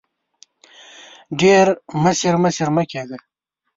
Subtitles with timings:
[1.41, 1.65] ډېر
[2.03, 3.17] مشر مشر مه کېږه!